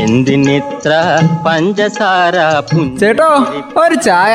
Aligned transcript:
എന്തിനിത്ര 0.00 0.92
പഞ്ചസാര 1.46 2.36
ചേട്ടോ 3.00 3.28
ഒരു 3.82 3.94
ചായ. 3.94 4.34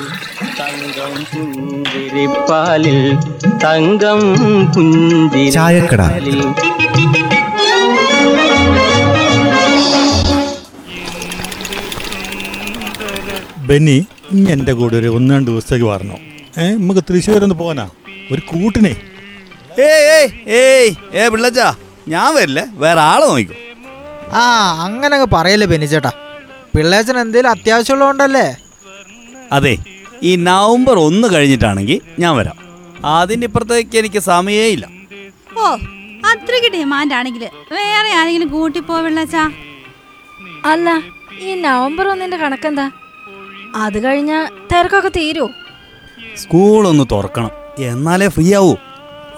തങ്കം 0.61 1.15
പുഞ്ചിരിപ്പാലിൽ. 1.33 2.99
തങ്കം 3.65 4.21
ചായക്കട. 5.53 6.03
പുഞ്ചിരിപ്പാലിൽ 6.03 6.41
ബെന്നി 13.69 14.07
ഇനി 14.33 14.51
എന്റെ 14.51 14.73
കൂടെ 14.73 14.97
ഒരു 14.97 15.09
ഒന്ന് 15.17 15.35
രണ്ട് 15.35 15.51
ദിവസത്തേക്ക് 15.51 15.87
വരണോ. 15.87 16.17
ഏഹ് 16.63 16.75
നമുക്ക് 16.75 17.01
തൃശ്ശൂർ 17.01 17.43
ഒന്ന് 17.43 17.55
പോകാനാ? 17.55 17.87
ഒരു 18.33 18.43
കൂട്ടിനെ. 18.51 18.93
ഏയ് 19.89 20.05
ഏയ് 20.17 20.29
ഏയ് 20.61 20.91
ഏ 21.21 21.29
പിള്ളച്ചാ 21.33 21.69
ഞാൻ 22.13 22.29
വരില്ല 22.37 22.61
വേറെ 22.83 23.01
ആളെ 23.11 23.27
നോക്കിക്കോ 23.31 23.57
ആ 24.41 24.43
അങ്ങനെ 24.87 25.13
അങ്ങ് 25.17 25.29
പറയല്ലേ 25.37 25.67
ബെനിച്ചേട്ടാ 25.73 26.13
പിള്ളേച്ചൻ 26.75 27.17
എന്തേലും 27.25 27.51
അത്യാവശ്യമുള്ളതുകൊണ്ടല്ലേ? 27.55 28.47
അതെ 29.57 29.75
ഈ 30.29 30.33
നവംബർ 30.49 30.97
ഒന്ന് 31.09 31.27
കഴിഞ്ഞിട്ടാണെങ്കിൽ 31.35 31.99
ഞാൻ 32.23 32.33
വരാം. 32.39 32.57
അതിന്റെ 33.19 33.47
ഇപ്പുറത്തേക്ക് 33.49 33.97
എനിക്ക് 34.01 34.21
സമയേ 34.31 34.67
ഇല്ല. 34.75 34.85
ഓ 35.61 35.67
അത്രയ്ക്ക് 36.31 36.71
ഡിമാൻഡ് 36.77 37.15
ആണെങ്കിൽ 37.19 37.45
വേറെ 37.79 38.11
ആരെങ്കിലും 38.21 38.49
കൂട്ടി 38.57 38.81
പോവിള്ളച്ചാ 38.91 39.45
അല്ല 40.73 40.89
ഈ 41.47 41.51
നവംബർ 41.67 42.07
ഒന്നിന്റെ 42.13 42.39
കണക്കെന്താ? 42.43 42.87
അത് 43.85 43.99
കഴിഞ്ഞ 44.05 44.33
തിരക്കൊക്കെ 44.73 45.11
തീരുമോ 45.19 45.49
സ്കൂളൊന്ന് 46.43 47.05
തുറക്കണം. 47.13 47.53
എന്നാലേ 47.81 48.29
ഫ്രീ 48.29 48.55
ആവൂ 48.55 48.77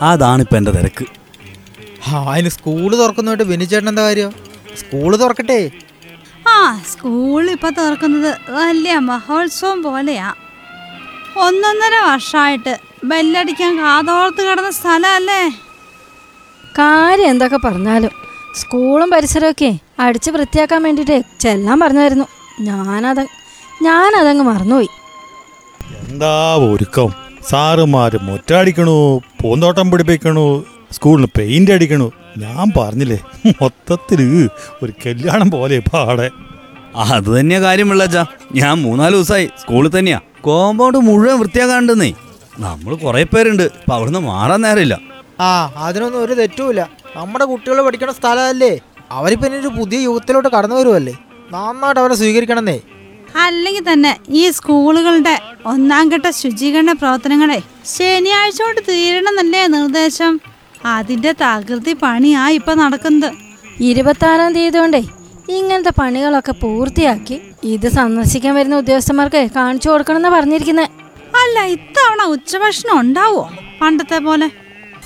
അതാണിപ്പോൾ 0.03 0.57
എന്റെ 0.57 0.71
തിരക്ക്. 0.71 1.05
ആ 2.09 2.33
അതിന് 2.33 2.49
സ്കൂൾ 2.49 2.97
തുറക്കുന്നതായിട്ട് 2.97 3.45
ബെനിച്ചേട്ടൻ 3.45 3.89
എന്താ 3.89 4.03
കാര്യം? 4.03 4.31
സ്കൂൾ 4.79 5.17
തുറക്കട്ടെ. 5.17 5.71
ആ 6.49 6.83
സ്കൂൾ 6.93 7.51
ഇപ്പൊ 7.51 7.71
തുറക്കുന്നത് 7.71 8.37
വലിയ 8.51 8.99
മഹോത്സവം 8.99 9.83
പോലെയാ. 9.83 10.35
ഒന്നൊന്നര 11.37 12.11
വർഷമായിട്ട് 12.11 12.81
ബെല്ലടിക്കാൻ 13.05 13.79
കാതോർത്ത് 13.79 14.51
കിടന്ന 14.51 14.71
സ്ഥലമല്ലേ? 14.71 15.51
കാര്യം 16.79 17.29
എന്തൊക്കെ 17.29 17.57
പറഞ്ഞാലും 17.57 18.11
സ്കൂളും 18.57 19.11
പരിസരമൊക്കെ 19.11 19.79
അടിച്ച് 20.01 20.31
വൃത്തിയാക്കാൻ 20.31 20.83
വേണ്ടിയിട്ട് 20.83 21.41
ചെല്ലാൻ 21.41 21.81
പറഞ്ഞായിരുന്നു. 21.81 22.25
ഞാനത് 22.61 23.27
ഞാനതങ്ങ് 23.83 24.45
മറന്നുപോയി. 24.45 24.89
എന്താ 26.09 26.57
ഒരുക്കം? 26.57 27.20
സാറുമാര് 27.49 28.19
മുറ്റടിക്കണു 28.23 29.21
പൂന്തോട്ടം 29.43 29.91
പിടിപ്പിക്കണു 29.91 30.65
സ്കൂളിന് 30.93 31.27
പെയിന്റ് 31.39 31.71
അടിക്കണു. 31.71 32.13
ഞാൻ 32.39 32.73
പറഞ്ഞില്ലേ 32.77 33.19
മൊത്തത്തിൽ 33.63 34.51
ഒരു 34.83 34.93
കല്യാണം 35.07 35.51
പോലെ 35.51 35.79
പാടെ. 35.79 36.31
അത് 36.97 37.41
തന്നെയാ 37.41 37.61
കാര്യം 37.61 37.89
പിള്ളച്ചാ 37.89 38.27
ഞാൻ 38.55 38.83
മൂന്നാൽ 38.83 39.13
ദിവസമായി 39.13 39.51
സ്കൂളിൽ 39.61 39.99
തന്നെയാ. 39.99 40.21
കോമ്പൗണ്ട് 40.41 40.99
മുഴുവൻ 40.99 41.39
വൃത്തിയാക്കാണ്ടെന്നേ. 41.41 42.13
നമ്മൾ 42.59 42.95
കുറേ 42.95 43.23
പേരുണ്ട് 43.23 43.63
അപ്പം 43.63 43.95
അവിടുന്ന് 43.95 44.19
മാറാൻ 44.19 44.61
നേരമില്ല. 44.61 45.01
ആ 45.41 45.73
അതിനൊന്നും 45.77 46.25
ഒരു 46.25 46.33
തെറ്റുമില്ല. 46.33 46.89
നമ്മുടെ 47.17 47.45
കുട്ടികൾ 47.45 47.83
പഠിക്കുന്ന 47.83 48.13
സ്ഥലമല്ലേ? 48.13 48.79
അവരിപ്പോ 49.11 49.47
ഇനി 49.49 49.57
ഒരു 49.57 49.69
പുതിയ 49.69 50.01
യുഗത്തിലോട്ട് 50.01 50.49
കടന്നു 50.49 50.77
വരുമല്ലേ 50.77 51.15
നന്നായിട്ട് 51.53 52.01
അവരെ 52.01 52.15
സ്വീകരിക്കണമെന്നേ. 52.15 52.81
അല്ലെങ്കിൽ 53.37 53.93
തന്നെ 53.93 54.17
ഈ 54.29 54.51
സ്കൂളുകളുടെ 54.51 55.41
ഒന്നാം 55.67 56.09
ഘട്ട 56.09 56.31
ശുചീകരണ 56.31 56.93
പ്രവർത്തനങ്ങളെ 56.93 57.63
ശനിയാഴ്ച 57.97 58.63
കൊണ്ട് 58.63 58.81
തീരണമെന്നല്ലേ 58.89 59.67
നിർദ്ദേശം? 59.67 60.41
അതിന്റെ 60.87 61.33
തകൃതി 61.33 61.93
പണിയാ 61.93 62.49
ഇപ്പൊ 62.49 62.75
നടക്കുന്നത്. 62.75 63.31
ഇരുപത്താറാം 63.81 64.55
തീയതി 64.55 64.79
കൊണ്ടേ 64.79 65.03
ഇങ്ങനത്തെ 65.49 65.93
പണികളൊക്കെ 65.99 66.53
പൂർത്തിയാക്കി 66.53 67.41
ഇത് 67.65 67.89
സന്ദർശിക്കാൻ 67.89 68.55
വരുന്ന 68.55 68.77
ഉദ്യോഗസ്ഥന്മാർക്ക് 68.77 69.51
കാണിച്ചു 69.57 69.89
കൊടുക്കണമെന്ന് 69.91 70.29
പറഞ്ഞിരിക്കുന്നത് 70.29 70.89
അല്ല 71.43 71.61
ഇത്തവണ 71.65 72.23
ഉച്ചഭക്ഷണം 72.23 73.01
ഉണ്ടാവോ 73.01 73.49
പണ്ടത്തെ 73.81 74.19
പോലെ? 74.19 74.51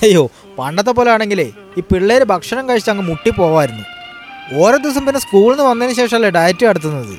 അയ്യോ 0.03 0.29
പണ്ടത്തെ 0.59 0.91
പോലെ 0.91 1.11
ആണെങ്കിലേ 1.11 1.51
ഈ 1.77 1.81
പിള്ളേര് 1.91 2.23
ഭക്ഷണം 2.23 2.69
കഴിച്ച് 2.69 2.89
അങ്ങ് 2.89 3.03
മുട്ടി 3.09 3.29
പോവായിരുന്നു. 3.29 3.83
ഓരോ 4.53 4.77
ദിവസം 4.77 5.05
പിന്നെ 5.05 5.19
സ്കൂളിൽ 5.19 5.51
നിന്ന് 5.51 5.63
വന്നതിന് 5.69 5.95
ശേഷമല്ലേ 5.95 6.29
ഡയറ്റ് 6.29 6.65
നടത്തുന്നത് 6.65 7.15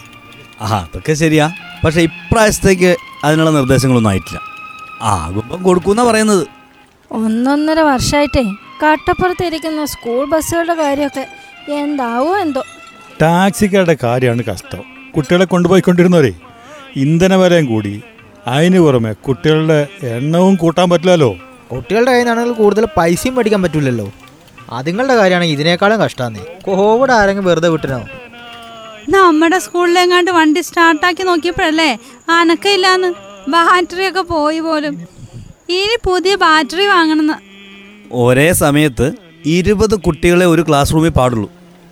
ആ 0.60 0.78
അതൊക്കെ 0.78 1.12
ശരിയാ. 1.12 1.50
പക്ഷെ 1.84 2.00
ഇപ്രാവശ്യത്തേക്ക് 2.00 2.96
അതിനുള്ള 3.24 3.50
നിർദ്ദേശങ്ങളൊന്നും 3.50 4.10
ആയിട്ടില്ല. 4.10 4.40
ആകുമ്പം 5.02 5.62
കൊടുക്കൂന്നാ 5.62 6.04
പറയുന്നത്. 6.04 6.46
ഒന്നൊന്നര 7.10 7.80
വർഷമായിട്ടേ 7.80 8.42
കട്ടപ്പുറത്തിരിക്കുന്ന 8.84 9.84
സ്കൂൾ 9.84 10.24
ബസ്സുകളുടെ 10.24 10.74
കാര്യമൊക്കെ 10.74 11.26
എന്താവോ 11.72 12.38
എന്തോ. 12.38 12.62
ടാക്സിക്കാരുടെ 13.22 13.96
കാര്യമാണ് 14.02 14.42
കഷ്ടം. 14.44 14.82
കുട്ടികളെ 15.16 15.44
കൊണ്ടുപോയിക്കൊണ്ടിരുന്നവരെ 15.44 16.32
ഇന്ധന 16.96 17.34
വിലയും 17.34 17.66
കൂടി. 17.66 18.02
അതിന് 18.46 18.80
പുറമെ 18.80 19.12
കുട്ടികളുടെ 19.12 19.86
എണ്ണവും 20.02 20.54
കൂട്ടാൻ 20.54 20.90
പറ്റില്ലല്ലോ. 20.90 21.36
കുട്ടികളുടെ 21.72 22.10
കയ്യിൽ 22.10 22.26
നിന്നാണെങ്കിൽ 22.26 22.54
കൂടുതൽ 22.54 22.86
പൈസയും 22.96 23.34
മേടിക്കാൻ 23.34 23.62
പറ്റില്ലല്ലോ. 23.62 24.12
അതുങ്ങളുടെ 24.72 25.14
കാര്യമാണെങ്കിൽ 25.14 25.54
ഇതിനേക്കാളും 25.54 26.00
കഷ്ടാന്നേ 26.00 26.40
കോവിഡ് 26.62 27.10
ആരെങ്കിലും 27.10 27.44
വെറുതെ 27.44 27.68
വിട്ടിനോ 27.68 28.04
നമ്മുടെ 29.08 29.58
സ്കൂളിലെങ്ങാണ്ട് 29.58 30.30
വണ്ടി 30.30 30.60
സ്റ്റാർട്ടാക്കി 30.60 31.22
നോക്കിയപ്പോഴല്ലേ 31.22 31.98
അനക്കയില്ലാന്ന്. 32.36 33.10
ബാറ്ററി 33.48 34.08
ഒക്കെ 34.08 34.20
പോയി 34.20 34.60
പോലും. 34.60 34.94
ഇനി 35.68 35.96
പുതിയ 36.04 36.34
ബാറ്ററി 36.34 36.86
വാങ്ങണമെന്ന്. 36.86 37.36
ഒരേ 38.12 38.52
സമയത്ത് 38.52 39.06
ഇരുപത് 39.46 39.94
കുട്ടികളെ 40.06 40.46
ഒരു 40.46 40.62
ക്ലാസ് 40.68 40.94
റൂമിൽ 40.94 41.10
പാടുള്ളൂ. 41.10 41.48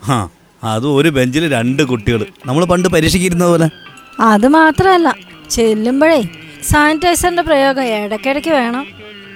ആ 0.09 0.29
അതും 0.63 0.97
ഒരു 0.97 1.09
ബെഞ്ചിൽ 1.09 1.45
രണ്ട് 1.53 1.83
കുട്ടികൾ 1.83 2.27
നമ്മൾ 2.47 2.65
പണ്ട് 2.65 2.89
പരീക്ഷിക്കുന്നത് 2.89 3.51
പോലെ. 3.51 3.69
അത് 4.21 4.49
മാത്രമല്ല 4.49 5.09
ചെല്ലുമ്പോഴേ 5.51 6.21
സാനിറ്റൈസറിന്റെ 6.71 7.43
പ്രയോഗം 7.43 7.83
ഇടയ്ക്കിടയ്ക്ക് 7.83 8.51
വേണം. 8.51 8.87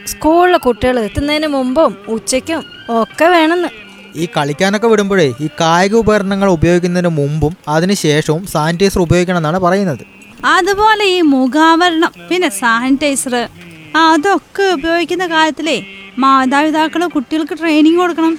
സ്കൂളിലെ 0.06 0.58
കുട്ടികൾ 0.58 1.00
എത്തുന്നതിന് 1.00 1.46
മുമ്പും 1.46 1.96
ഉച്ചയ്ക്കും 2.08 2.60
ഒക്കെ 3.02 3.24
വേണമെന്ന്. 3.24 3.87
ഈ 4.16 4.28
കളിക്കാനൊക്കെ 4.36 4.86
വിടുമ്പോഴേ 4.86 5.32
ഈ 5.40 5.48
കായിക 5.60 5.94
ഉപകരണങ്ങൾ 5.94 6.48
ഉപയോഗിക്കുന്നതിന് 6.48 7.08
മുമ്പും 7.08 7.56
അതിനുശേഷവും 7.68 8.46
സാനിറ്റൈസർ 8.46 9.00
ഉപയോഗിക്കണം 9.00 9.36
എന്നാണ് 9.36 9.58
പറയുന്നത്. 9.58 10.04
അതുപോലെ 10.44 11.04
ഈ 11.04 11.20
മുഖാവരണം 11.20 12.12
പിന്നെ 12.30 12.48
സാനിറ്റൈസർ 12.48 13.48
അതൊക്കെ 13.96 14.62
ഉപയോഗിക്കുന്ന 14.62 15.26
കാര്യത്തിലേ 15.26 15.78
മാതാപിതാക്കൾ 16.18 17.06
കുട്ടികൾക്ക് 17.06 17.54
ട്രെയിനിങ് 17.60 17.98
കൊടുക്കണം. 17.98 18.38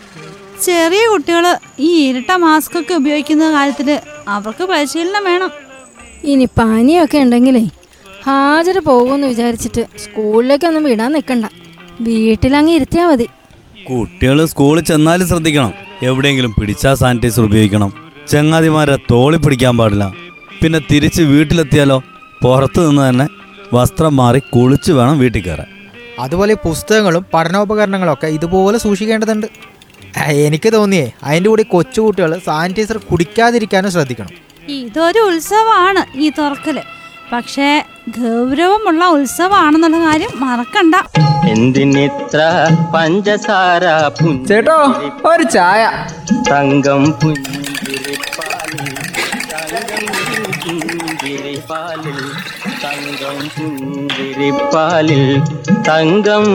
ചെറിയ 0.65 1.03
കുട്ടികൾ 1.07 1.45
ഈ 1.79 2.09
ഇരട്ട 2.09 2.31
മാസ്ക് 2.31 2.79
ഒക്കെ 2.79 2.93
ഉപയോഗിക്കുന്ന 2.93 3.51
കാര്യത്തിൽ 3.51 3.99
അവർക്ക് 4.27 4.63
പരിശീലനം 4.63 5.23
വേണം. 5.23 5.51
ഇനി 6.23 6.47
പനിയൊക്കെ 6.59 7.17
ഉണ്ടെങ്കിലേ 7.17 7.63
ഹാജർ 8.25 8.79
പോകുമെന്ന് 8.79 9.27
വിചാരിച്ചിട്ട് 9.27 9.85
സ്കൂളിലേക്കൊന്നും 10.03 10.83
വിടാൻ 10.83 11.11
നിൽക്കണ്ട 11.11 11.45
വീട്ടിലങ്ങ് 12.01 12.73
ഇരുത്തിയാൽ 12.73 13.07
മതി. 13.11 13.27
കുട്ടികൾ 13.87 14.45
സ്കൂളിൽ 14.45 14.83
ചെന്നാലും 14.83 15.27
ശ്രദ്ധിക്കണം. 15.27 15.73
എവിടെയെങ്കിലും 16.03 16.55
പിടിച്ചാൽ 16.59 16.95
സാനിറ്റൈസർ 16.95 17.43
ഉപയോഗിക്കണം. 17.43 17.93
ചങ്ങാതിമാരെ 18.27 18.95
തോളി 19.11 19.37
പിടിക്കാൻ 19.37 19.77
പാടില്ല. 19.77 20.13
പിന്നെ 20.63 20.79
തിരിച്ച് 20.91 21.21
വീട്ടിലെത്തിയാലോ? 21.21 22.03
പുറത്തു 22.43 22.87
നിന്ന് 22.87 23.09
തന്നെ 23.09 23.27
വസ്ത്രം 23.73 24.15
മാറി 24.15 24.39
കുളിച്ച് 24.39 24.91
വേണം 24.91 25.19
വീട്ടിൽ 25.19 25.41
കയറാൻ. 25.41 25.67
അതുപോലെ 26.19 26.53
പുസ്തകങ്ങളും 26.53 27.25
പഠനോപകരണങ്ങളും 27.33 28.13
ഒക്കെ 28.13 28.27
ഇതുപോലെ 28.27 28.77
സൂക്ഷിക്കേണ്ടതുണ്ട്. 28.77 29.47
എനിക്ക് 30.29 30.73
തോന്നിയേ 30.73 31.11
അതിന്റെ 31.23 31.49
കൂടി 31.49 31.63
കൊച്ചുകുട്ടികൾ 31.63 32.41
സാനിറ്റൈസർ 32.45 32.97
കുടിക്കാതിരിക്കാനും 32.97 33.91
ശ്രദ്ധിക്കണം. 33.91 34.29
ഇതൊരു 34.69 35.19
ഉത്സവമാണ് 35.19 36.19
ഈ 36.19 36.29
തുറക്കൽ. 36.29 36.81
പക്ഷേ 37.31 37.85
ഗൗരവമുള്ള 38.17 39.01
ഉത്സവമാണെന്നുള്ള 39.15 39.97
കാര്യം 40.05 40.31
മറക്കണ്ട. 40.39 40.95
എന്തിനിത്ര 41.49 42.39
പഞ്ചസാര 42.95 43.85
ചേട്ടോ 44.49 44.77
ഒരു 45.29 45.45
ചായ. 45.55 45.81
തങ്കം 46.51 47.03
പുഞ്ചിരിപ്പാലിൽ 47.21 48.87
തങ്കം 49.53 49.89
പുഞ്ചിരിപ്പാലിൽ 51.09 52.19
തങ്കം 52.83 53.37
പുഞ്ചിരിപ്പാലിൽ 53.57 55.23
തങ്കം 55.87 56.45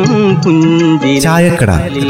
ചായക്കട. 1.26 1.70
പുഞ്ചിരിപ്പാലിൽ 1.70 2.08